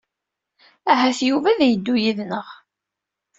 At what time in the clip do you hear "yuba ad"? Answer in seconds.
1.29-1.59